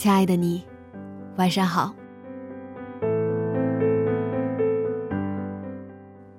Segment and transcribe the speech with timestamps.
[0.00, 0.64] 亲爱的你，
[1.36, 1.94] 晚上好。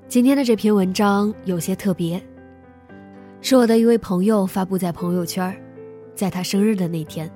[0.08, 2.20] 今天的这篇文章有些特别，
[3.40, 5.56] 是我的一位朋友发布在朋友圈，
[6.16, 7.32] 在他生日的那天。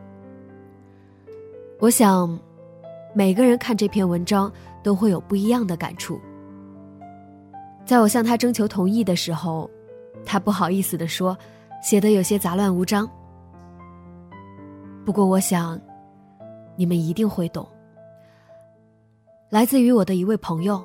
[1.80, 2.40] 我想，
[3.14, 4.52] 每个人看这篇文章
[4.82, 6.20] 都会有不一样的感触。
[7.86, 9.70] 在我向他征求同意的时候，
[10.26, 11.38] 他不好意思的说，
[11.84, 13.08] 写的有些杂乱无章。
[15.06, 15.80] 不过，我想，
[16.76, 17.68] 你们一定会懂。
[19.50, 20.84] 来自于我的一位朋友，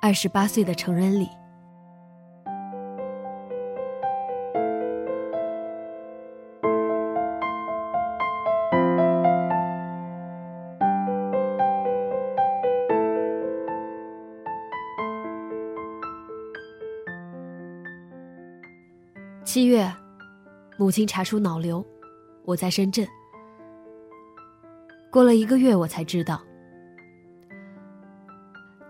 [0.00, 1.28] 二十八岁的成人礼。
[19.42, 19.90] 七月，
[20.76, 21.82] 母亲查出脑瘤。
[22.44, 23.08] 我在深圳，
[25.16, 26.42] 过了一个月，我才知道。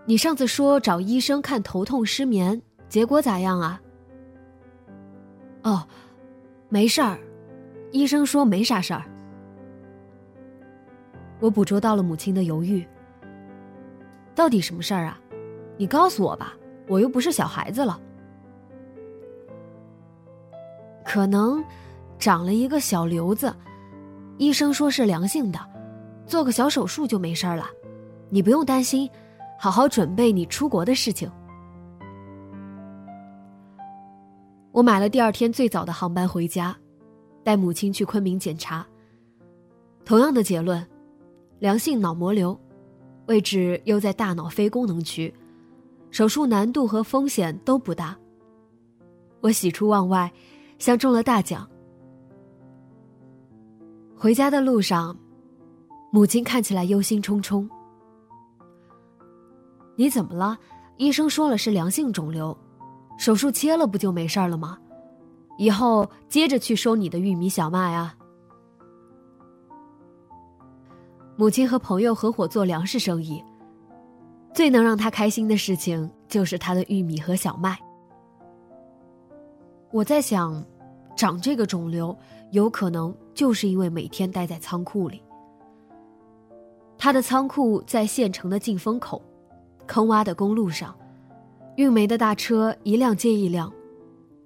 [0.05, 3.81] 你上次说找医生看头痛失眠，结果咋样啊？
[5.63, 5.87] 哦，
[6.67, 7.17] 没事儿，
[7.93, 9.05] 医生说没啥事儿。
[11.39, 12.85] 我捕捉到了母亲的犹豫。
[14.35, 15.17] 到底什么事儿啊？
[15.77, 16.53] 你告诉我吧，
[16.89, 17.97] 我又不是小孩子了。
[21.05, 21.63] 可能。
[22.19, 23.55] 长了一个小瘤子，
[24.37, 25.59] 医生说是良性的，
[26.27, 27.65] 做个小手术就没事了，
[28.29, 29.09] 你不用担心，
[29.57, 31.31] 好好准备你出国的事情。
[34.73, 36.77] 我买了第二天最早的航班回家，
[37.43, 38.85] 带母亲去昆明检查。
[40.05, 40.85] 同样的结论，
[41.59, 42.59] 良性脑膜瘤，
[43.25, 45.33] 位置又在大脑非功能区，
[46.11, 48.15] 手术难度和风险都不大。
[49.41, 50.31] 我喜出望外，
[50.77, 51.67] 像中了大奖。
[54.15, 55.17] 回家的路上，
[56.17, 57.69] 母亲看起来忧心忡忡。
[59.95, 60.57] 你怎么了？
[60.95, 62.57] 医生说了是良性肿瘤，
[63.19, 64.79] 手术切了不就没事了吗？
[65.59, 68.15] 以后接着去收你的玉米小麦啊。
[71.35, 73.39] 母亲和朋友合伙做粮食生意，
[74.55, 77.77] 最能让他开心的事情就是他的玉米和小麦。
[79.91, 80.65] 我在想，
[81.15, 82.17] 长这个肿瘤。
[82.51, 85.21] 有可能就是因为每天待在仓库里。
[86.97, 89.21] 他的仓库在县城的进风口，
[89.85, 90.95] 坑洼的公路上，
[91.75, 93.71] 运煤的大车一辆接一辆，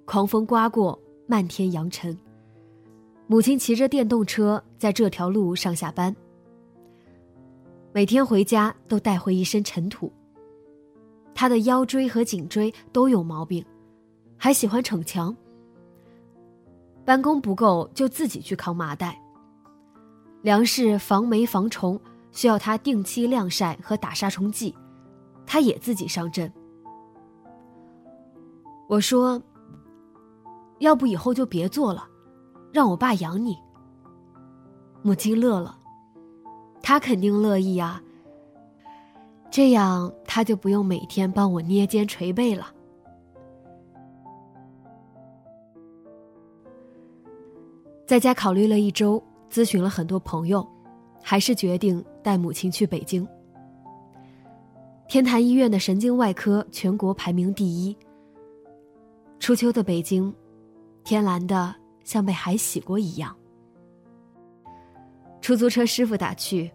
[0.04, 2.16] 狂风刮过，漫天扬尘。
[3.26, 6.14] 母亲骑着电动车在这条路上下班，
[7.92, 10.12] 每天回家都带回一身尘土。
[11.34, 13.64] 他的腰椎和颈椎都有毛病，
[14.36, 15.34] 还喜欢逞强。
[17.04, 19.18] 办公不够就自己去扛麻袋。
[20.42, 21.98] 粮食防霉防虫
[22.32, 24.74] 需要他定期晾晒和打杀虫剂，
[25.46, 26.52] 他也自己上阵。
[28.88, 29.40] 我说
[30.80, 32.08] ：“要不以后就别做了，
[32.72, 33.56] 让我爸养你。”
[35.02, 35.78] 母亲乐了，
[36.82, 38.02] 他肯定乐意啊。
[39.50, 42.72] 这样他就不用每天帮我捏肩捶背了。
[48.06, 50.66] 在家考虑了一周，咨询了很多朋友，
[51.22, 53.26] 还是决定带母亲去北京。
[55.08, 57.94] 天坛医院的神经外科全国排名第一。
[59.38, 60.32] 初秋的北京，
[61.04, 61.74] 天蓝的
[62.04, 63.36] 像被海洗过一样。
[65.40, 66.70] 出租车师傅打趣：“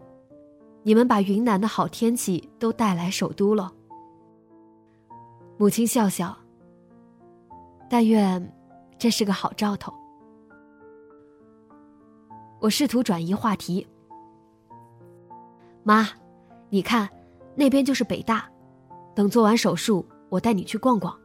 [0.84, 3.74] 你们把云南的好天气都带来首都了。”
[5.58, 6.38] 母亲笑笑
[7.90, 8.54] ：“但愿
[9.00, 9.92] 这是个好兆头。”
[12.60, 13.88] 我试图转移话题。
[15.88, 16.06] 妈，
[16.70, 17.10] 你看，
[17.56, 18.46] 那边就是北大，
[19.16, 21.18] 等做完手术，我带你去逛逛，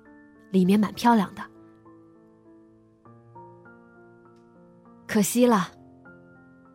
[0.52, 1.42] 里面蛮漂亮的。
[5.08, 5.66] 可惜了，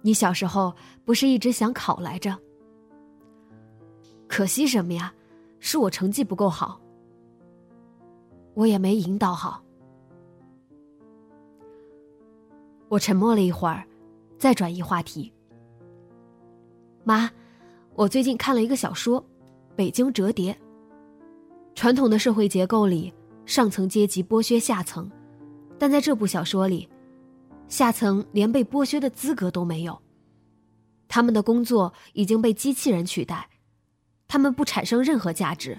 [0.01, 0.75] 你小时候
[1.05, 2.37] 不是一直想考来着？
[4.27, 5.13] 可惜什么呀？
[5.61, 6.81] 是我成绩不够好，
[8.53, 9.63] 我也没引导好。
[12.89, 13.87] 我沉默了一会儿，
[14.37, 15.31] 再转移话题。
[17.05, 17.31] 妈，
[17.97, 19.19] 我最近看了一个小说
[19.75, 20.53] 《北京折叠》。
[21.73, 23.11] 传统的社会结构里，
[23.43, 25.09] 上层阶级剥削下层，
[25.79, 26.87] 但在这部小说里，
[27.67, 29.99] 下层连被剥削的资格都没有。
[31.07, 33.49] 他们的工作已经被机器人取代，
[34.27, 35.75] 他们不产生任何价值，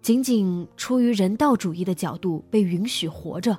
[0.00, 3.54] 仅仅出于人道主义的角度被允许活着。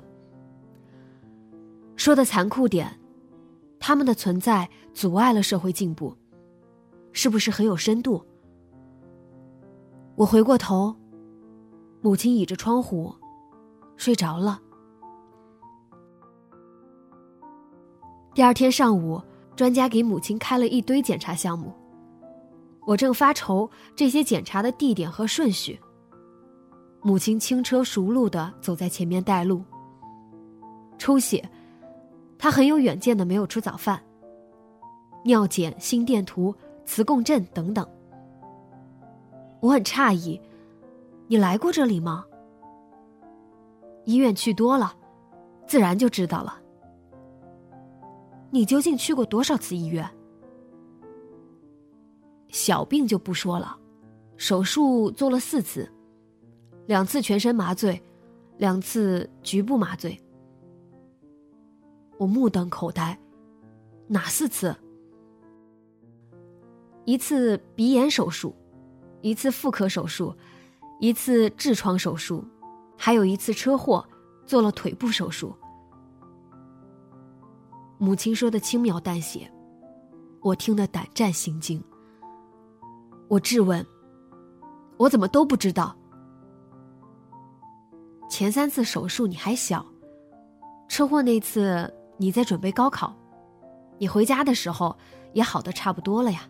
[1.94, 2.98] 说的残酷点，
[3.78, 6.12] 他们的存在阻碍了社会进步，
[7.12, 8.22] 是不是很有深度？
[10.14, 10.94] 我回过头，
[12.00, 13.12] 母亲倚着窗户，
[13.96, 14.60] 睡着了。
[18.34, 19.20] 第二天上午，
[19.54, 21.72] 专家给母亲开了一堆检查项目，
[22.86, 25.78] 我正发愁这些检查的地点和顺序。
[27.02, 29.62] 母亲轻车熟路的走在前面带路，
[30.98, 31.46] 抽血。
[32.38, 34.00] 他很有远见的，没有吃早饭。
[35.24, 37.86] 尿检、心电图、磁共振等等。
[39.60, 40.40] 我很诧异，
[41.28, 42.24] 你来过这里吗？
[44.04, 44.92] 医院去多了，
[45.66, 46.60] 自然就知道了。
[48.50, 50.08] 你究竟去过多少次医院？
[52.48, 53.78] 小病就不说了，
[54.36, 55.90] 手术做了四次，
[56.86, 58.02] 两次全身麻醉，
[58.58, 60.20] 两次局部麻醉。
[62.18, 63.18] 我目瞪口呆，
[64.06, 64.74] 哪四次？
[67.04, 68.54] 一次鼻炎手术，
[69.20, 70.34] 一次妇科手术，
[71.00, 72.44] 一次痔疮手术，
[72.96, 74.06] 还有一次车祸，
[74.46, 75.54] 做了腿部手术。
[77.98, 79.50] 母亲说的轻描淡写，
[80.40, 81.82] 我听得胆战心惊。
[83.28, 83.84] 我质问：
[84.96, 85.96] 我怎么都不知道？
[88.28, 89.86] 前三次手术你还小，
[90.88, 91.92] 车祸那次。
[92.18, 93.12] 你在准备高考，
[93.98, 94.96] 你回家的时候
[95.32, 96.48] 也好的差不多了呀。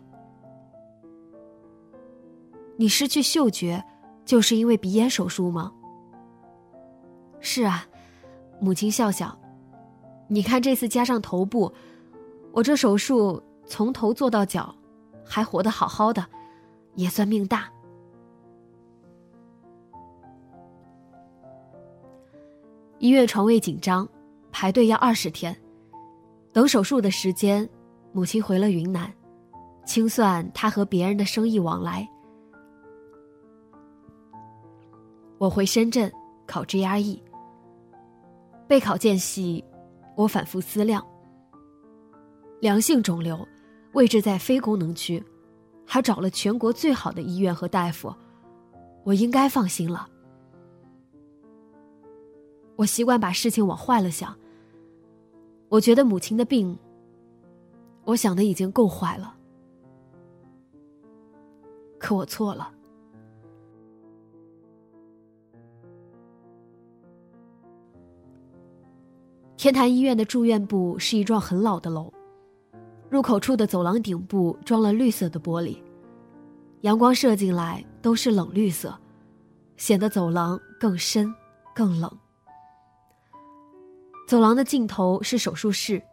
[2.75, 3.83] 你失去嗅觉，
[4.25, 5.71] 就是因为鼻炎手术吗？
[7.39, 7.85] 是啊，
[8.59, 9.37] 母亲笑笑。
[10.27, 11.71] 你看这次加上头部，
[12.51, 14.73] 我这手术从头做到脚，
[15.23, 16.25] 还活得好好的，
[16.95, 17.69] 也算命大。
[22.99, 24.07] 医院床位紧张，
[24.51, 25.55] 排队要二十天。
[26.53, 27.69] 等手术的时间，
[28.13, 29.13] 母亲回了云南，
[29.85, 32.07] 清算她和别人的生意往来。
[35.43, 36.09] 我回深圳
[36.47, 37.19] 考 GRE，
[38.65, 39.61] 备考间隙，
[40.15, 41.05] 我反复思量：
[42.61, 43.45] 良性肿瘤，
[43.91, 45.21] 位置在非功能区，
[45.85, 48.15] 还找了全国最好的医院和大夫，
[49.03, 50.07] 我应该放心了。
[52.77, 54.33] 我习惯把事情往坏了想。
[55.67, 56.79] 我觉得母亲的病，
[58.05, 59.35] 我想的已经够坏了，
[61.99, 62.71] 可我错了。
[69.63, 72.11] 天坛医院的住院部是一幢很老的楼，
[73.09, 75.77] 入口处的走廊顶部装了绿色的玻璃，
[76.81, 78.93] 阳光射进来都是冷绿色，
[79.77, 81.33] 显得走廊更深
[81.73, 82.11] 更冷。
[84.27, 86.03] 走廊的尽头是手术室，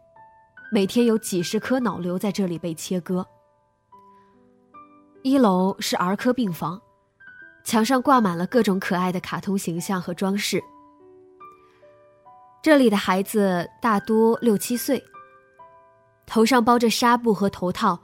[0.71, 3.27] 每天有几十颗脑瘤在这里被切割。
[5.23, 6.81] 一楼是儿科病房，
[7.65, 10.63] 墙上挂满了各种可爱的卡通形象和装饰。
[12.61, 15.03] 这里的孩子大多六七岁，
[16.27, 17.99] 头上包着纱布和头套，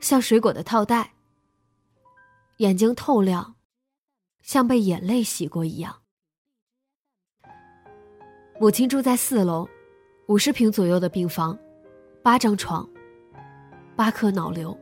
[0.00, 1.12] 像水果的套袋。
[2.56, 3.54] 眼睛透亮，
[4.42, 5.94] 像被眼泪洗过一样。
[8.58, 9.68] 母亲住在四楼，
[10.26, 11.56] 五十平左右的病房，
[12.20, 12.88] 八张床，
[13.94, 14.76] 八颗脑瘤。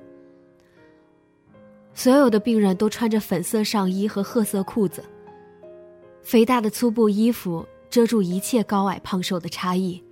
[1.92, 5.04] 所有的病人都穿着粉色上衣和褐色裤子，
[6.22, 10.04] 肥大的粗布衣服遮住一切高矮胖瘦的差异。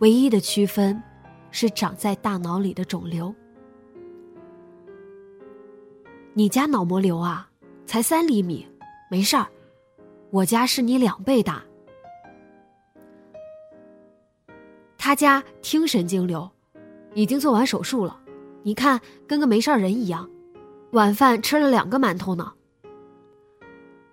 [0.00, 1.02] 唯一的区分，
[1.50, 3.34] 是长在大脑里的肿瘤。
[6.34, 7.48] 你家脑膜瘤啊，
[7.86, 8.68] 才三厘米，
[9.10, 9.46] 没事儿，
[10.28, 11.64] 我家是你两倍大。
[14.98, 16.46] 他家听神经瘤，
[17.14, 18.20] 已经做完手术了，
[18.62, 20.28] 你看跟个没事人一样。
[20.92, 22.52] 晚饭吃了两个馒头呢。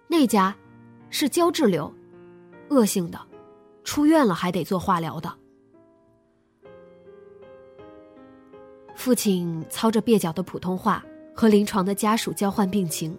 [0.08, 0.56] 那家
[1.10, 1.94] 是胶质瘤，
[2.70, 3.20] 恶性的，
[3.84, 5.32] 出院了还得做化疗的。
[8.96, 11.06] 父亲操着蹩脚的普通话
[11.36, 13.18] 和临床的家属交换病情。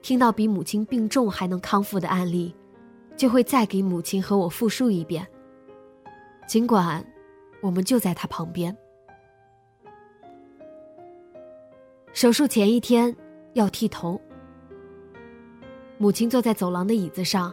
[0.00, 2.54] 听到比母亲病重还能康复的案例，
[3.16, 5.26] 就会再给母亲和我复述一遍。
[6.46, 7.04] 尽管
[7.60, 8.74] 我们就在他旁边。
[12.14, 13.14] 手术前一天
[13.52, 14.18] 要剃头，
[15.98, 17.52] 母亲坐在走廊的椅子上，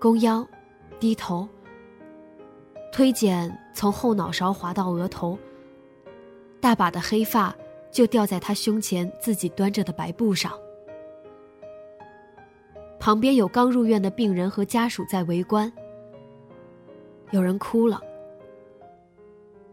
[0.00, 0.48] 弓腰，
[0.98, 1.46] 低头，
[2.90, 5.38] 推剪从后脑勺滑到额头，
[6.58, 7.54] 大把的黑发
[7.90, 10.50] 就掉在他胸前自己端着的白布上。
[12.98, 15.70] 旁边有刚入院的病人和家属在围观，
[17.30, 18.00] 有人哭了。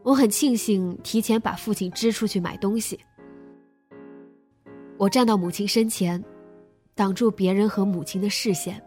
[0.03, 2.99] 我很庆幸提前把父亲支出去买东西。
[4.97, 6.21] 我站到母亲身前，
[6.95, 8.83] 挡住别人和母亲的视线。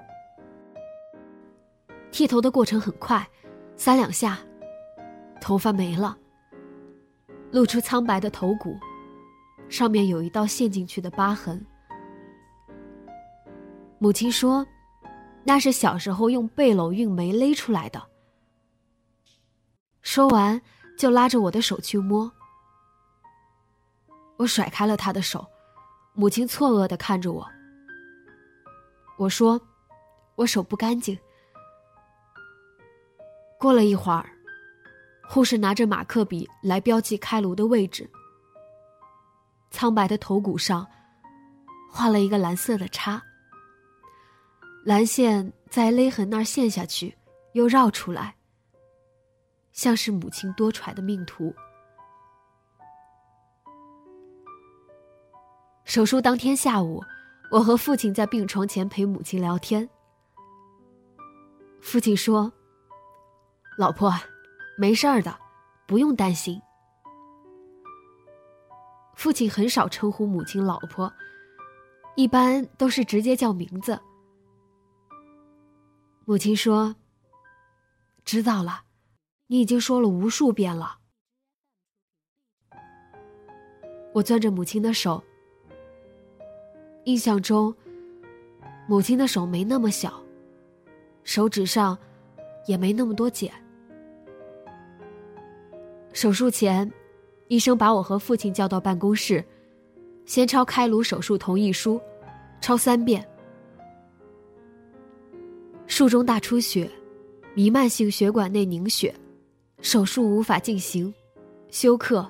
[2.12, 3.26] 剃头的过程很快，
[3.76, 4.38] 三两下，
[5.40, 6.17] 头发没了，
[7.50, 8.76] 露出苍白的头骨，
[9.69, 11.64] 上面有一道陷进去的疤痕。
[13.99, 14.67] 母亲说
[15.45, 18.02] ：“那是小时候用背篓运煤勒出来的。”
[20.02, 20.61] 说完，
[20.99, 22.33] 就拉着我的手去摸。
[24.37, 25.47] 我甩开了他的手，
[26.14, 27.47] 母亲错愕的看着我。
[29.17, 29.61] 我说
[30.37, 31.17] ：“我手不干净。”
[33.61, 34.25] 过了一会儿，
[35.29, 38.09] 护士拿着马克笔来标记开颅的位置。
[39.71, 40.87] 苍白的头骨上，
[41.90, 43.23] 画了一个蓝色的叉。
[44.83, 47.14] 蓝线在勒痕那儿陷下去，
[47.52, 48.35] 又绕出来，
[49.73, 51.55] 像是母亲多舛的命途。
[55.85, 57.05] 手术当天下午，
[57.50, 59.87] 我和父亲在病床前陪母亲聊天。
[61.83, 62.50] 父亲说
[63.81, 64.13] ：“老婆，
[64.77, 65.35] 没事儿的，
[65.87, 66.61] 不用担心。”
[69.17, 71.11] 父亲很少称呼母亲“老婆”，
[72.15, 73.99] 一般都是直接叫名字。
[76.27, 76.95] 母亲说
[78.23, 78.83] ：“知道了，
[79.47, 80.99] 你已经说了无数遍了。”
[84.13, 85.25] 我攥着母亲的手，
[87.05, 87.75] 印象中，
[88.87, 90.23] 母亲的手没那么小，
[91.25, 91.97] 手指上
[92.67, 93.51] 也没那么多茧。
[96.12, 96.90] 手术前，
[97.49, 99.45] 医生把我和父亲叫到办公室，
[100.26, 102.00] 先抄开颅手术同意书，
[102.61, 103.26] 抄三遍。
[105.87, 106.90] 术中大出血，
[107.55, 109.14] 弥漫性血管内凝血，
[109.83, 111.12] 手术无法进行，
[111.71, 112.29] 休克，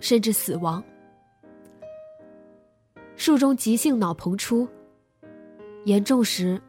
[0.00, 0.82] 甚至死亡。
[3.16, 4.66] 术中急性脑膨出，
[5.84, 6.60] 严重时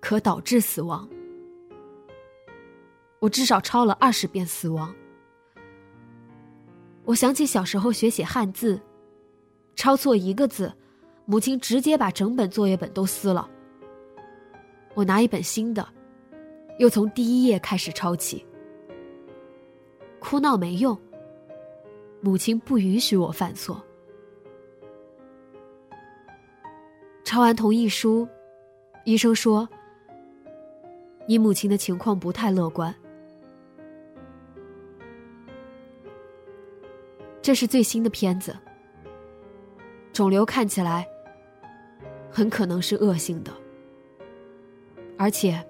[0.00, 1.08] 可导致死亡。
[3.20, 4.94] 我至少抄了二十遍死亡。
[7.08, 8.78] 我想起小时候学写汉字，
[9.76, 10.70] 抄错一个字，
[11.24, 13.48] 母亲直接把整本作业本都撕了。
[14.92, 15.88] 我拿一本新的，
[16.78, 18.44] 又从第一页开始抄起。
[20.18, 20.94] 哭闹没用，
[22.20, 23.82] 母亲不允许我犯错。
[27.24, 28.28] 抄完同意书，
[29.06, 29.66] 医生说
[31.26, 32.94] ：“你母亲的情况不太乐观。”
[37.48, 38.54] 这是最新的片子，
[40.12, 41.08] 肿瘤看起来
[42.30, 43.50] 很可能是恶性的。
[45.16, 45.66] 而且，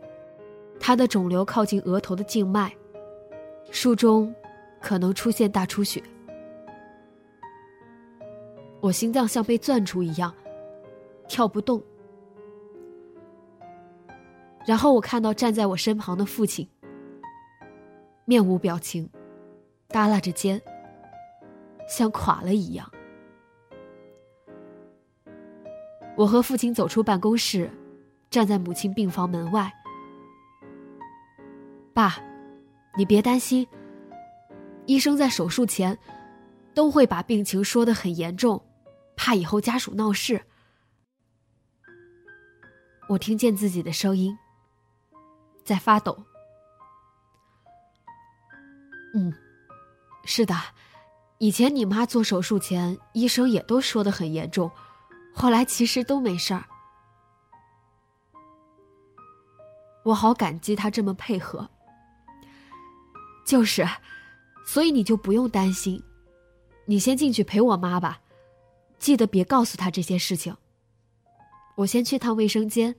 [0.81, 2.75] 他的肿瘤靠近额头的静脉，
[3.71, 4.35] 术中
[4.81, 6.03] 可能出现大出血。
[8.81, 10.35] 我心脏像被攥住一样，
[11.29, 11.81] 跳不动。
[14.67, 16.69] 然后我看到站在我身旁的父亲，
[18.25, 19.09] 面无表情，
[19.87, 20.61] 耷拉着肩，
[21.89, 22.89] 像垮了一样。
[26.17, 27.69] 我和父亲走出办公室。
[28.31, 29.73] 站在母亲病房门外，
[31.95, 32.17] 爸，
[32.95, 33.67] 你别担心。
[34.85, 35.99] 医生在手术前
[36.75, 38.63] 都会把病情说的很严重，
[39.17, 40.39] 怕以后家属闹事。
[43.09, 44.37] 我听见自己的声音
[45.65, 46.23] 在发抖。
[49.15, 49.33] 嗯，
[50.27, 50.55] 是的，
[51.39, 54.71] 以前你妈做手术前，医生也都说的很严重，
[55.33, 56.65] 后来其实都没事儿。
[60.05, 61.69] 我好感激他这么配合，
[63.47, 63.87] 就是，
[64.67, 66.03] 所以你就不用担心，
[66.87, 68.21] 你先进去陪我妈吧，
[68.99, 70.57] 记得别告诉她这些事情。
[71.77, 72.97] 我先去趟卫生间。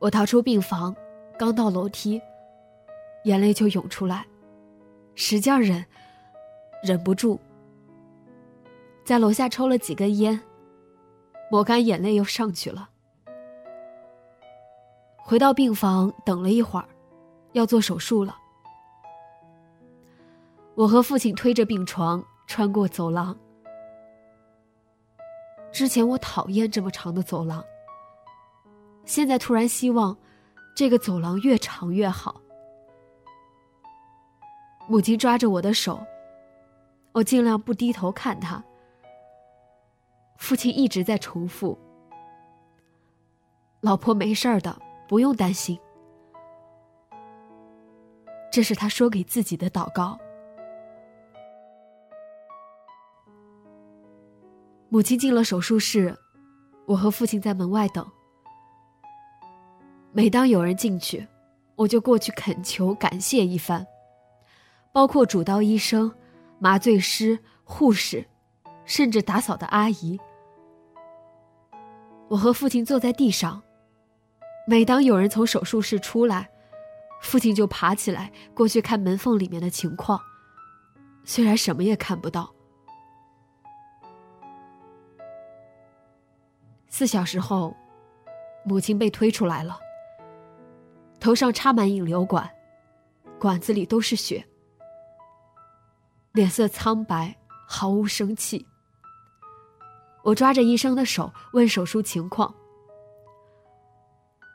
[0.00, 0.96] 我逃出病房，
[1.38, 2.20] 刚到楼梯，
[3.24, 4.26] 眼泪就涌出来，
[5.14, 5.84] 使劲忍，
[6.82, 7.38] 忍不住，
[9.04, 10.40] 在楼下抽了几根烟，
[11.50, 12.88] 抹干眼泪又上去了。
[15.18, 16.88] 回到病房，等了一会儿，
[17.52, 18.36] 要做手术了。
[20.74, 23.36] 我和父亲推着病床穿过走廊。
[25.70, 27.62] 之前我讨厌这么长的走廊，
[29.04, 30.16] 现在突然希望
[30.74, 32.40] 这个走廊越长越好。
[34.90, 36.04] 母亲抓着我的手，
[37.12, 38.60] 我尽量不低头看他。
[40.36, 41.78] 父亲一直在重复
[43.80, 44.76] ：“老婆没事的。”
[45.08, 45.76] 不用担心，
[48.48, 50.16] 这是他说给自己的祷告。
[54.88, 56.16] 母亲进了手术室，
[56.86, 58.08] 我和父亲在门外等。
[60.12, 61.26] 每当有人进去，
[61.74, 63.84] 我就过去恳求、感谢一番，
[64.92, 66.12] 包括主刀医生、
[66.58, 68.26] 麻醉师、护士，
[68.84, 70.18] 甚至打扫的阿姨。
[72.28, 73.62] 我和父亲坐在地上。
[74.66, 76.48] 每当有人从手术室出来，
[77.22, 80.20] 父亲就爬起来过去看门缝里面的情况。
[81.24, 82.54] 虽然什么也看不到。
[86.88, 87.74] 四小时后，
[88.64, 89.78] 母亲被推出来了，
[91.18, 92.48] 头上插满引流管，
[93.40, 94.44] 管子里都是血，
[96.32, 98.66] 脸色苍白，毫无生气。
[100.22, 102.54] 我抓着医生的手问手术情况。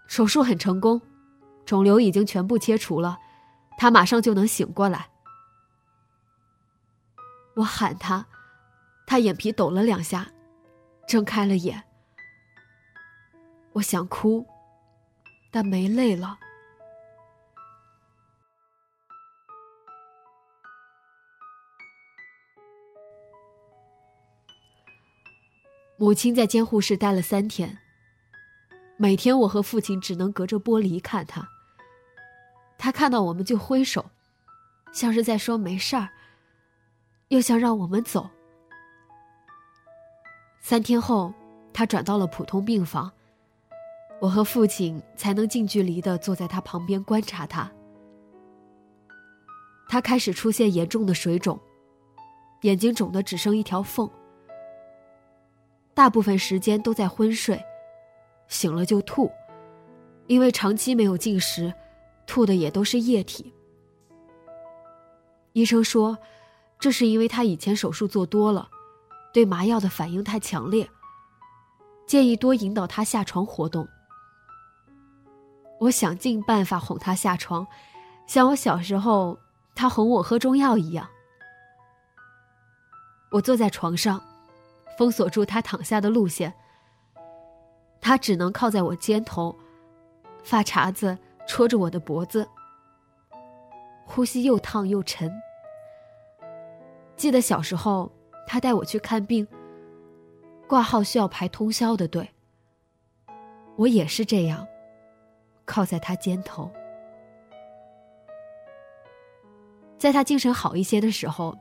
[0.08, 1.02] 手术很成功，
[1.66, 3.18] 肿瘤已经全部切除了，
[3.78, 5.10] 他马上就能醒过来。
[7.56, 8.26] 我喊他，
[9.08, 10.28] 他眼皮抖了两下，
[11.08, 11.84] 睁开了眼。
[13.74, 14.46] 我想哭，
[15.52, 16.38] 但没泪了。
[25.98, 27.78] 母亲在监护室待了三天。
[28.98, 31.48] 每天，我和父亲只能隔着玻璃看他。
[32.78, 34.06] 他看到我们就挥手，
[34.92, 36.10] 像是在说没事儿，
[37.30, 38.30] 又想让我们走。
[40.60, 41.34] 三天后，
[41.72, 43.12] 他转到了普通病房，
[44.20, 47.72] 我和父亲才能近距离的坐在他旁边观察他。
[49.88, 51.58] 他开始出现严重的水肿，
[52.64, 54.10] 眼睛肿的只剩一条缝，
[55.96, 57.60] 大部分时间都在昏睡。
[58.48, 59.32] 醒了就吐，
[60.28, 61.74] 因为长期没有进食，
[62.28, 63.52] 吐的也都是液体。
[65.54, 66.16] 医生说，
[66.78, 68.70] 这是因为他以前手术做多了，
[69.34, 70.88] 对麻药的反应太强烈，
[72.06, 73.88] 建议多引导他下床活动。
[75.80, 77.66] 我想尽办法哄他下床，
[78.28, 79.40] 像我小时候
[79.74, 81.10] 他哄我喝中药一样。
[83.32, 84.22] 我坐在床上，
[84.98, 86.54] 封锁住他躺下的路线。
[88.02, 89.56] 他只能靠在我肩头，
[90.44, 92.48] 发茬子戳着我的脖子，
[94.06, 95.32] 呼吸又烫又沉。
[97.16, 98.12] 记得小时候，
[98.46, 99.48] 他带我去看病，
[100.68, 102.30] 挂号需要排通宵的队。
[103.76, 104.68] 我也是这样，
[105.66, 106.72] 靠在他肩头。
[109.98, 111.58] 在他精神好一些的时候，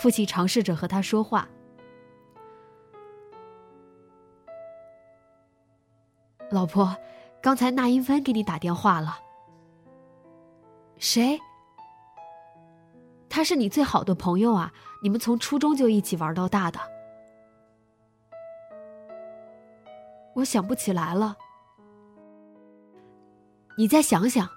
[0.00, 1.48] 父亲尝试着和他说话。
[6.50, 6.96] 老婆，
[7.42, 9.18] 刚才那英芬给你打电话了。
[10.98, 11.38] 谁？
[13.28, 16.80] 他是你最好的朋友啊，你们从初中就一起玩到大的。
[20.34, 21.36] 我想不起来了，
[23.76, 24.48] 你再想想。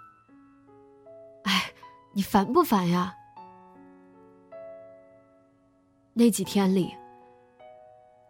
[1.44, 1.74] 哎，
[2.14, 3.14] 你烦不烦呀？
[6.14, 6.96] 那几天里，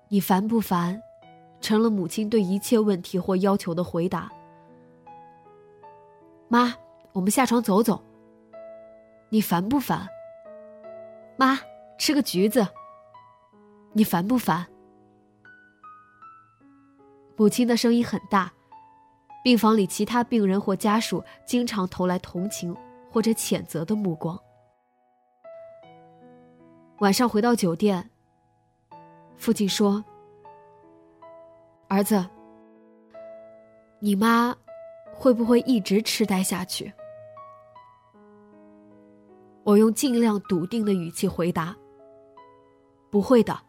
[0.10, 1.02] 你烦不烦？
[1.62, 4.30] 成了母亲对一切问题或要求的回答。
[6.50, 6.76] 妈，
[7.14, 8.04] 我们下床走走。
[9.30, 10.08] 你烦不烦？
[11.38, 11.58] 妈，
[11.98, 12.68] 吃个橘子。
[13.94, 14.68] 你烦不烦？
[17.38, 18.52] 母亲的声音很大，
[19.44, 22.76] 病房里其他病人或家属经常投来同情
[23.10, 24.38] 或者谴责的目光。
[27.00, 28.10] 晚上回到酒店，
[29.38, 30.04] 父亲说。
[31.92, 32.26] 儿子，
[34.00, 34.56] 你妈
[35.14, 36.94] 会不会一直痴呆下去？
[39.66, 41.76] 我用尽量笃定的语气回答
[43.12, 43.62] ：“不会的，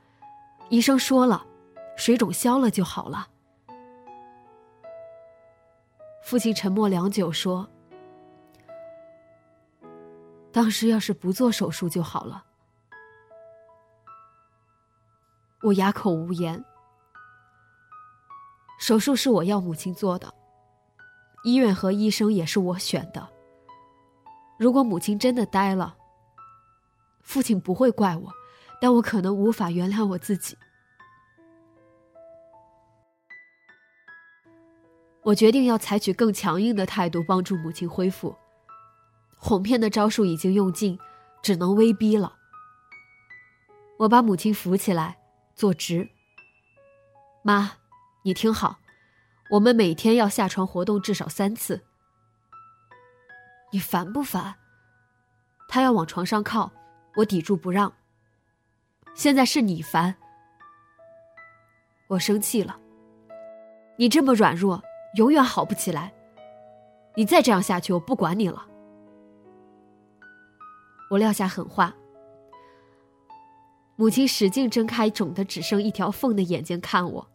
[0.68, 1.44] 医生说了，
[1.96, 3.26] 水肿消了就好了。”
[6.22, 7.68] 父亲沉默良久，说
[10.52, 12.44] ：“当时要是不做手术就好了。”
[15.62, 16.64] 我哑口无言。
[18.82, 20.34] 手术是我要母亲做的，
[21.44, 23.28] 医院和医生也是我选的。
[24.58, 25.96] 如果母亲真的呆了，
[27.20, 28.28] 父亲不会怪我，
[28.80, 30.58] 但我可能无法原谅我自己。
[35.22, 38.34] 我决定要采取更强硬的态度帮助母亲恢复。
[39.36, 40.98] 哄骗的招数已经用尽，
[41.40, 42.34] 只能威逼了。
[43.98, 45.18] 我把母亲扶起来，
[45.54, 46.08] 坐直。
[47.44, 47.74] 妈。
[48.24, 48.78] 你听好，
[49.50, 51.82] 我们每天要下床活动至少三次。
[53.72, 54.54] 你烦不烦？
[55.68, 56.70] 他要往床上靠，
[57.16, 57.92] 我抵住不让。
[59.14, 60.14] 现在是你烦，
[62.06, 62.78] 我生气了。
[63.96, 64.80] 你这么软弱，
[65.16, 66.12] 永远好不起来。
[67.16, 68.66] 你再这样下去，我不管你了。
[71.10, 71.92] 我撂下狠话。
[73.96, 77.28] 母亲使劲睁开肿的只剩一条缝的眼睛看我。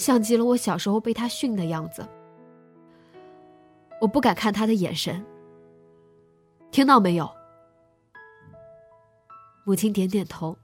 [0.00, 2.08] 像极了我小时候被他训的样子，
[4.00, 5.22] 我不敢看他的眼神。
[6.70, 7.30] 听到没有？
[9.62, 10.56] 母亲点点头。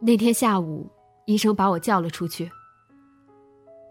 [0.00, 0.90] 那天下午，
[1.26, 2.50] 医生把我叫了出去。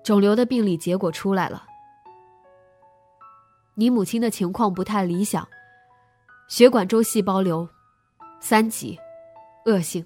[0.04, 1.64] 肿瘤的病理结果出来了，
[3.76, 5.48] 你母亲的情况不太理想，
[6.48, 7.70] 血管周细胞瘤，
[8.40, 9.00] 三级，
[9.68, 10.04] 恶性。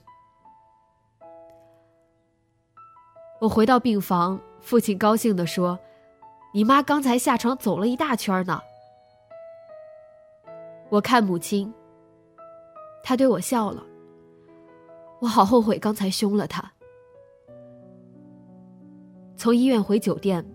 [3.39, 5.77] 我回到病房，父亲高兴地说
[6.53, 8.61] ：“你妈刚才下床走了一大圈呢。”
[10.89, 11.71] 我看母亲，
[13.03, 13.83] 她对我笑了。
[15.19, 16.71] 我好后悔刚才凶了她。
[19.35, 20.45] 从医院回酒店，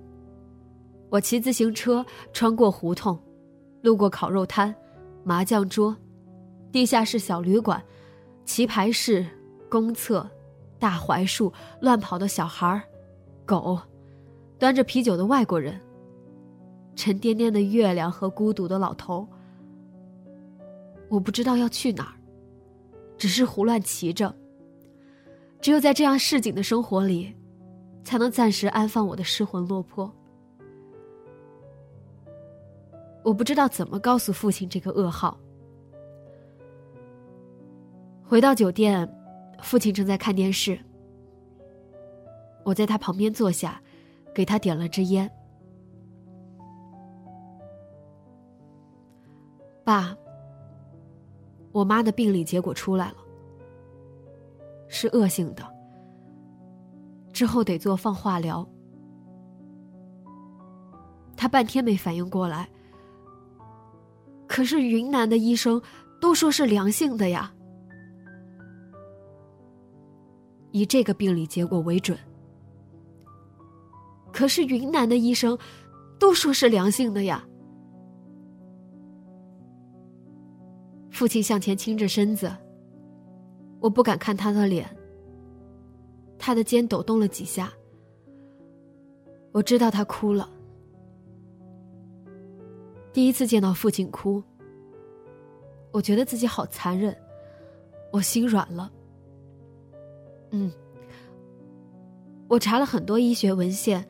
[1.10, 3.18] 我骑自行车穿过胡同，
[3.82, 4.74] 路过烤肉摊、
[5.22, 5.94] 麻将桌、
[6.72, 7.82] 地下室小旅馆、
[8.44, 9.26] 棋牌室、
[9.68, 10.28] 公厕。
[10.80, 12.82] 大槐树，乱跑的小孩，
[13.44, 13.78] 狗，
[14.58, 15.78] 端着啤酒的外国人，
[16.96, 19.28] 沉甸甸的月亮和孤独的老头。
[21.10, 22.14] 我不知道要去哪儿，
[23.18, 24.34] 只是胡乱骑着。
[25.60, 27.36] 只有在这样市井的生活里，
[28.02, 30.10] 才能暂时安放我的失魂落魄。
[33.22, 35.38] 我不知道怎么告诉父亲这个噩耗。
[38.24, 39.06] 回到酒店。
[39.62, 40.78] 父亲正在看电视，
[42.64, 43.80] 我在他旁边坐下，
[44.34, 45.30] 给他点了支烟。
[49.84, 50.16] 爸，
[51.72, 53.16] 我妈的病理结果出来了，
[54.88, 55.64] 是恶性的，
[57.32, 58.66] 之后得做放化疗。
[61.36, 62.68] 他半天没反应过来，
[64.46, 65.80] 可是云南的医生
[66.20, 67.52] 都说是良性的呀。
[70.72, 72.18] 以这个病理结果为准。
[74.32, 75.58] 可是云南的医生
[76.18, 77.44] 都说是良性的呀。
[81.10, 82.50] 父亲向前倾着身子，
[83.80, 84.88] 我不敢看他的脸。
[86.38, 87.70] 他的肩抖动了几下，
[89.52, 90.48] 我知道他哭了。
[93.12, 94.42] 第一次见到父亲哭，
[95.92, 97.14] 我觉得自己好残忍，
[98.10, 98.90] 我心软了。
[100.50, 100.70] 嗯，
[102.48, 104.06] 我查了很多医学文献，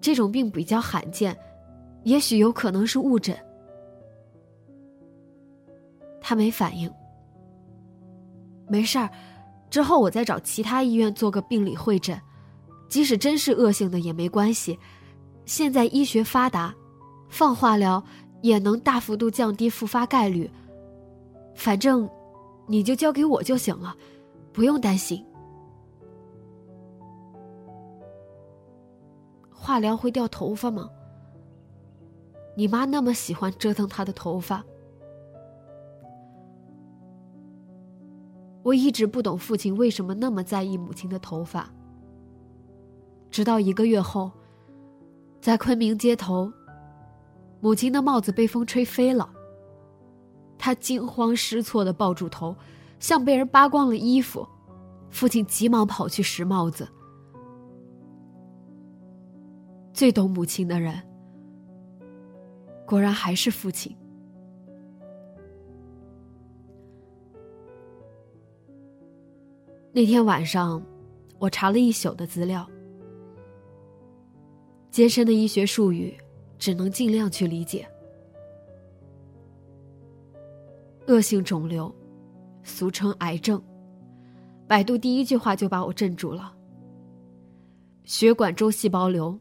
[0.00, 1.36] 这种病比较罕见，
[2.04, 3.36] 也许有可能是误诊。
[6.20, 6.90] 他没反应，
[8.68, 9.08] 没事儿，
[9.70, 12.20] 之后我再找其他医院做个病理会诊，
[12.88, 14.78] 即使真是恶性的也没关系。
[15.46, 16.74] 现在医学发达，
[17.30, 18.02] 放化疗
[18.42, 20.50] 也能大幅度降低复发概率。
[21.54, 22.08] 反正，
[22.66, 23.96] 你就交给我就行了，
[24.52, 25.24] 不用担心。
[29.68, 30.88] 化疗会掉头发吗？
[32.56, 34.64] 你妈那么喜欢折腾她的头发，
[38.62, 41.68] 我一直不懂父亲为什么那么在意母亲的头发。
[43.30, 44.30] 直到一个月后，
[45.38, 46.50] 在昆明街头，
[47.60, 49.28] 母亲的帽子被风吹飞了，
[50.56, 52.56] 她惊慌失措的抱住头，
[52.98, 54.48] 像被人扒光了衣服。
[55.10, 56.88] 父亲急忙跑去拾帽子。
[59.98, 60.94] 最懂母亲的人，
[62.86, 63.92] 果然还是父亲。
[69.90, 70.80] 那天晚上，
[71.40, 72.64] 我查了一宿的资料，
[74.88, 76.16] 艰深的医学术语，
[76.60, 77.84] 只能尽量去理解。
[81.08, 81.92] 恶性肿瘤，
[82.62, 83.60] 俗称癌症。
[84.68, 86.54] 百度第一句话就把我镇住了。
[88.04, 89.36] 血管周细胞瘤，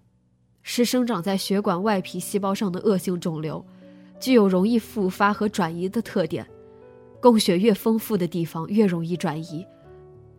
[0.70, 3.66] 是生长在血管外皮细胞上的恶性肿瘤，
[4.20, 6.46] 具有容易复发和转移的特点。
[7.22, 9.66] 供血越丰富的地方越容易转移。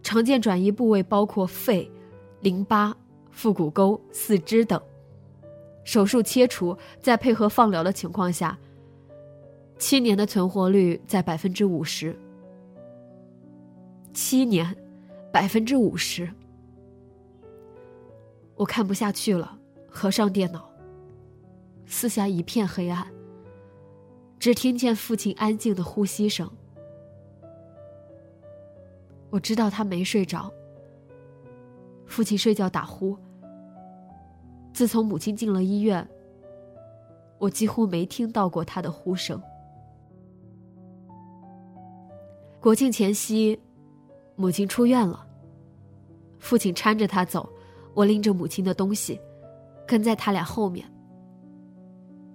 [0.03, 1.91] 常见转移部位包括肺、
[2.41, 2.95] 淋巴、
[3.31, 4.79] 腹股沟、四肢等。
[5.83, 8.59] 手术切除，在配合放疗的情况下，
[9.79, 12.15] 七年的存活率在百分之五十。
[14.13, 14.77] 七年，
[15.33, 16.29] 百分之五十。
[18.57, 19.58] 我看不下去了，
[19.89, 20.69] 合上电脑。
[21.87, 23.07] 四下一片黑暗，
[24.39, 26.51] 只听见父亲安静的呼吸声。
[29.31, 30.53] 我知道他没睡着。
[32.07, 33.17] 父亲睡觉打呼。
[34.73, 36.07] 自从母亲进了医院，
[37.39, 39.43] 我几乎没听到过他的呼声。
[42.61, 43.59] 国庆前夕，
[44.37, 45.27] 母亲出院了。
[46.39, 47.49] 父亲搀着她走，
[47.95, 49.21] 我拎着母亲的东西，
[49.89, 50.87] 跟在他俩后面。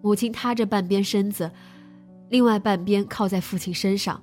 [0.01, 1.49] 母亲塌着半边身子，
[2.27, 4.21] 另外半边靠在父亲身上。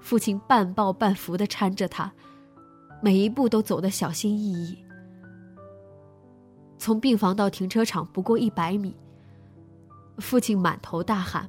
[0.00, 2.12] 父亲半抱半扶的搀着她，
[3.00, 4.76] 每一步都走得小心翼翼。
[6.76, 8.94] 从病房到停车场不过一百米。
[10.18, 11.48] 父亲满头大汗，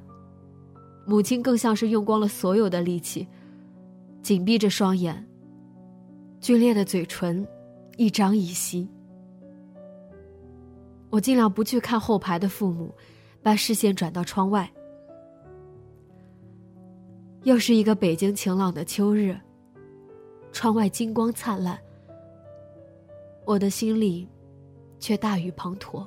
[1.04, 3.28] 母亲更像是用光了所有的力气，
[4.22, 5.28] 紧闭着双眼，
[6.40, 7.46] 皲裂的嘴唇
[7.98, 8.88] 一张一吸。
[11.14, 12.92] 我尽量不去看后排的父母，
[13.40, 14.68] 把视线转到窗外。
[17.44, 19.38] 又是一个北京晴朗的秋日。
[20.50, 21.78] 窗外金光灿烂，
[23.44, 24.26] 我的心里
[24.98, 26.04] 却大雨滂沱。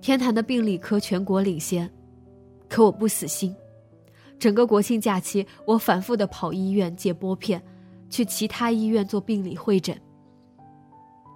[0.00, 1.90] 天坛的病理科全国领先，
[2.70, 3.54] 可我不死心。
[4.38, 7.62] 整个国庆假期，我反复的跑医院借拨片，
[8.08, 9.98] 去其他医院做病理会诊。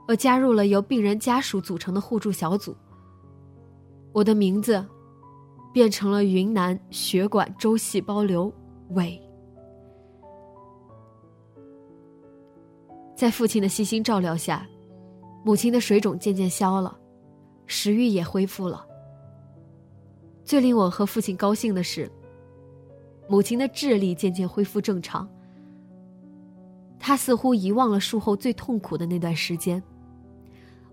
[0.08, 2.74] 我加入了由病人家属组成的互助小组。
[4.12, 4.84] 我的名字。
[5.70, 8.52] 变成了云南血管周细胞瘤
[8.90, 9.20] 伟。
[13.14, 14.66] 在父亲的细心照料下，
[15.44, 16.98] 母亲的水肿渐渐消了，
[17.66, 18.84] 食欲也恢复了。
[20.42, 22.10] 最令我和父亲高兴的是，
[23.28, 25.28] 母亲的智力渐渐恢复正常。
[26.98, 29.80] 他似乎遗忘了术后最痛苦的那段时间，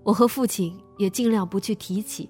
[0.05, 2.29] 我和父亲也尽量不去提起。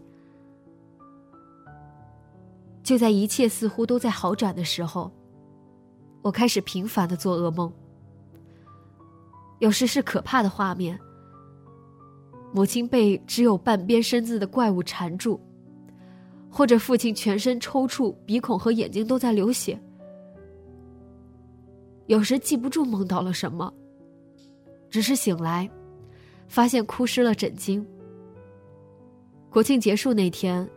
[2.81, 5.11] 就在一切似乎都在好转的时候，
[6.21, 7.71] 我开始频繁的做噩梦。
[9.59, 10.97] 有时是可怕的画面：
[12.53, 15.37] 母亲被只有半边身子的怪物缠住，
[16.49, 19.77] 或者父亲全身抽搐，鼻孔和眼睛都在流血。
[22.07, 23.73] 有时记不住梦到了什么，
[24.89, 25.69] 只是醒来，
[26.47, 27.85] 发现哭湿了枕巾。
[29.49, 30.69] 国庆结束那天，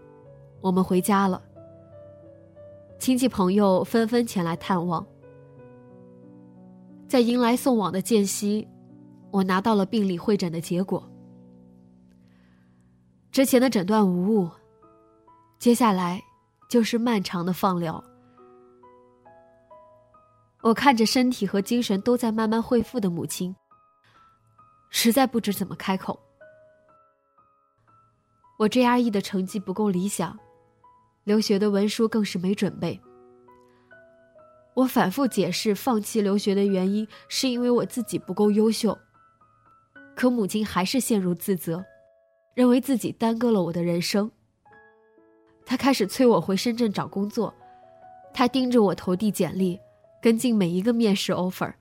[0.61, 1.43] 我们回家了。
[2.99, 5.07] 亲戚朋友纷纷前来探望，
[7.09, 8.67] 在迎来送往的间隙，
[9.31, 11.03] 我拿到了病理会诊的结果。
[13.31, 14.51] 之前的诊断无误，
[15.59, 16.21] 接下来
[16.69, 18.03] 就是漫长的放疗。
[20.61, 23.55] 我看着身体和精神都在慢慢恢复的母亲，
[24.91, 26.19] 实在不知怎么开口。
[28.59, 30.39] 我 GRE 的成绩不够理想。
[31.25, 32.99] 留学的文书更是没准备。
[34.73, 38.97] 我反复解释放弃留学的原因，是因为我自己不够优秀。
[40.17, 41.85] 可母亲还是陷入自责，
[42.55, 44.31] 认为自己耽搁了我的人生。
[45.67, 47.55] 她开始催我回深圳找工作，
[48.33, 49.79] 她盯着我投递简历，
[50.23, 51.75] 跟进每一个面试 offer。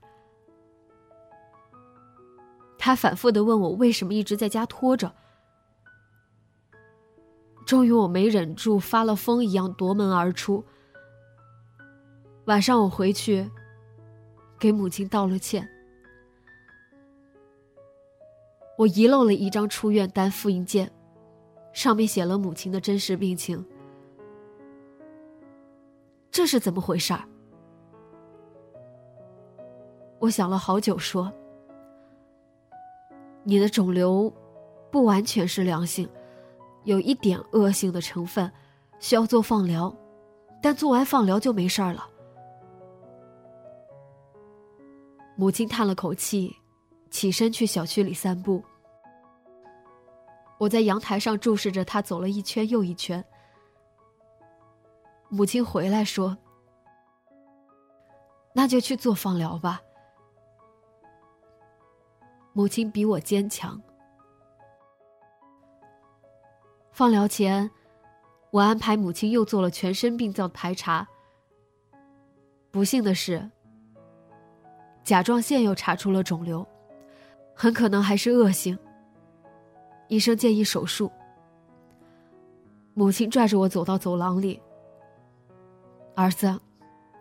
[2.88, 5.14] 他反复的问我为什么一直在家拖着。
[7.66, 10.64] 终于，我没忍住，发了疯一样夺门而出。
[12.46, 13.46] 晚上我回去，
[14.58, 15.68] 给母亲道了歉。
[18.78, 20.90] 我遗漏了一张出院单复印件，
[21.74, 23.62] 上面写了母亲的真实病情。
[26.30, 27.22] 这是怎么回事儿？
[30.20, 31.30] 我想了好久，说
[33.48, 34.30] ：“你的肿瘤
[34.90, 36.06] 不完全是良性，
[36.84, 38.52] 有一点恶性的成分，
[39.00, 39.90] 需要做放疗，
[40.62, 42.06] 但做完放疗就没事儿了。
[45.34, 46.54] 母亲叹了口气，
[47.10, 48.62] 起身去小区里散步。
[50.58, 53.24] 我在阳台上注视着他走了一圈又一圈。
[55.30, 56.36] 母亲回来说
[58.52, 59.80] ：“那就去做放疗吧。”
[62.58, 63.80] 母亲比我坚强。
[66.90, 67.70] 放疗前，
[68.50, 71.06] 我安排母亲又做了全身病灶排查。
[72.72, 73.48] 不幸的是，
[75.04, 76.66] 甲状腺又查出了肿瘤，
[77.54, 78.76] 很可能还是恶性。
[80.08, 81.08] 医生建议手术。
[82.92, 84.60] 母亲拽着我走到走廊里。
[86.16, 86.60] 儿子，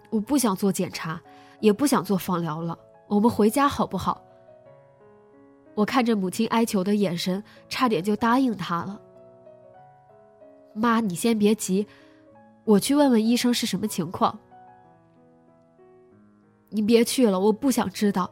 [0.10, 1.22] 我不想做检查，
[1.60, 2.76] 也不想做放疗了，
[3.08, 4.20] 我们回家好不好？
[5.78, 9.00] 我看着母亲哀求的眼神，差点就答应她了。
[10.74, 11.86] 妈，你先别急，
[12.64, 14.40] 我去问问医生是什么情况。
[16.70, 18.28] 你别去了，我不想知道，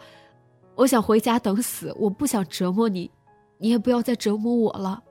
[0.73, 3.11] 我想回家等死，我不想折磨你，
[3.59, 5.03] 你也不要再折磨我了。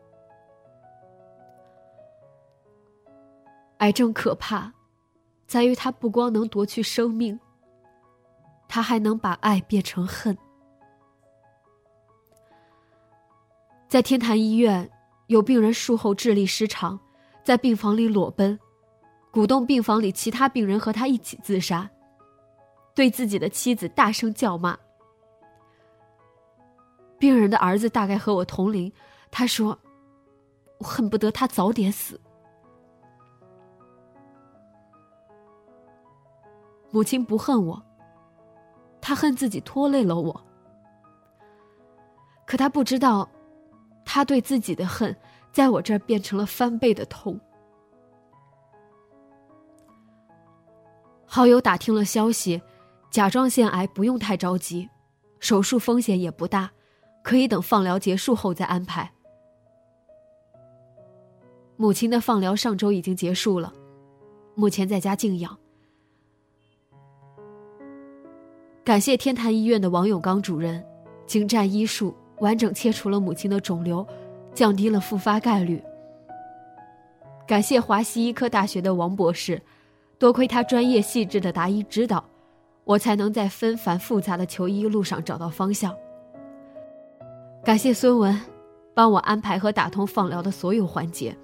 [3.79, 4.73] 癌症可怕，
[5.47, 7.39] 在于它不光能夺去生命，
[8.67, 10.37] 它还能把爱变成恨。
[13.95, 14.91] 在天坛医院，
[15.29, 16.99] 有病人术后智力失常。
[17.45, 18.59] 在病房里裸奔，
[19.31, 21.89] 鼓动病房里其他病人和他一起自杀，
[22.93, 24.77] 对自己的妻子大声叫骂。
[27.21, 28.93] 病人的儿子大概和我同龄，
[29.31, 29.79] 他说
[30.79, 32.21] ：“我恨不得他早点死。”
[36.91, 37.81] 母亲不恨我，
[39.01, 40.45] 他恨自己拖累了我。
[42.45, 43.31] 可他不知道，
[44.05, 45.15] 他对自己的恨。
[45.53, 47.39] 在我这儿变成了翻倍的痛。
[51.25, 52.61] 好友打听了消息，
[53.09, 54.91] 甲状腺癌不用太着急，
[55.39, 56.69] 手术风险也不大，
[57.23, 59.09] 可以等放疗结束后再安排。
[61.77, 63.73] 母亲的放疗上周已经结束了，
[64.57, 65.57] 目前在家静养。
[68.83, 70.85] 感谢天坛医院的王永刚主任，
[71.27, 74.07] 精湛医术，完整切除了母亲的肿瘤。
[74.55, 75.83] 降低了复发概率。
[77.45, 79.61] 感谢华西医科大学的王博士，
[80.17, 82.25] 多亏他专业细致的答疑指导，
[82.85, 85.93] 我才能在纷繁复杂的求医路上找到方向。
[87.65, 88.41] 感谢孙文，
[88.95, 91.37] 帮我安排和打通放疗的所有环节。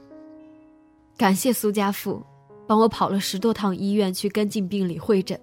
[1.18, 2.22] 感谢苏家富，
[2.68, 5.36] 帮我跑了十多趟医院去跟进病理会诊。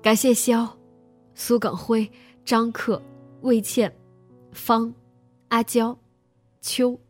[0.00, 0.64] 感谢肖、
[1.34, 2.08] 苏耿辉、
[2.44, 3.02] 张克、
[3.40, 3.92] 魏倩、
[4.52, 4.94] 方、
[5.48, 5.96] 阿娇。
[6.62, 7.00] 秋、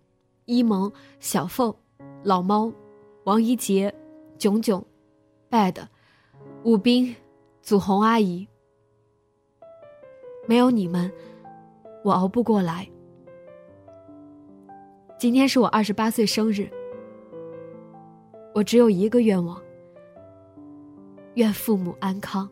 [0.45, 1.75] 一萌、小凤、
[2.23, 2.73] 老猫、
[3.25, 3.93] 王一杰、
[4.39, 4.81] 炯炯、
[5.51, 5.75] bad、
[6.63, 7.17] 武斌、
[7.61, 8.47] 祖红阿姨，
[10.47, 11.11] 没有你们，
[12.05, 12.89] 我熬不过来。
[15.19, 16.71] 今天是我二十八岁生日，
[18.55, 19.61] 我只有一个愿望：
[21.35, 22.49] 愿父母安康。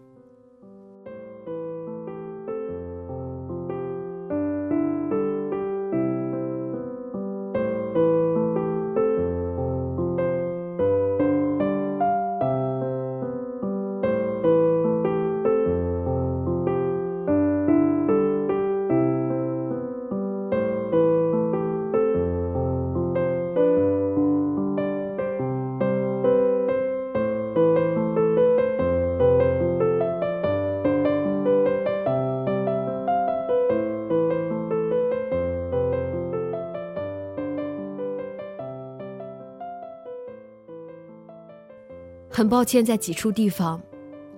[42.39, 43.83] 很抱歉，在几处地方，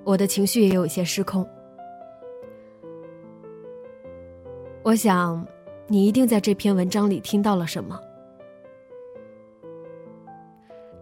[0.04, 1.46] 我的情绪也有一些失控。
[4.82, 5.46] 我想，
[5.86, 8.00] 你一定在这篇文章里听到了什么。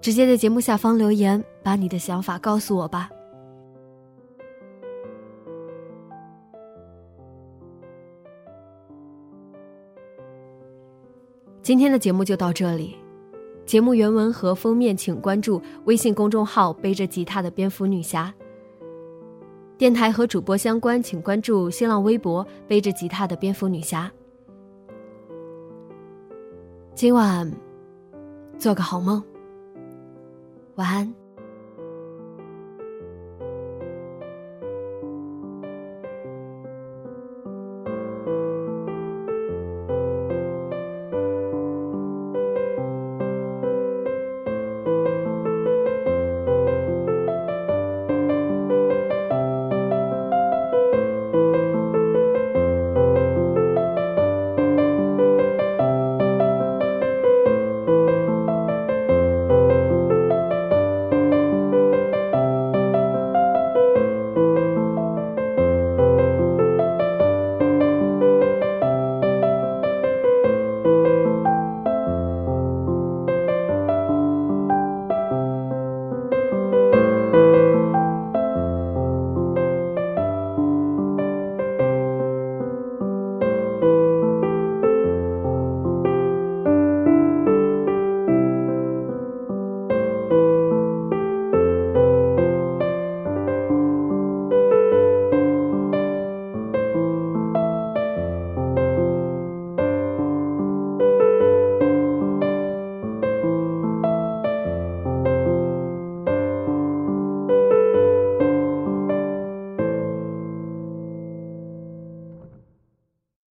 [0.01, 3.09] 直接在节目下方留言，把你的想法告诉我吧。
[11.63, 12.98] 今天的节目就到这里。
[13.69, 18.33] 节目原文和封面，请关注微信公众号“背着吉他的蝙蝠女侠”。
[19.77, 24.11] 电台和主播相关，请关注新浪微博“背着吉他的蝙蝠女侠”。
[26.97, 27.53] 今晚
[28.57, 29.23] 做个好梦，
[30.77, 31.28] 晚安。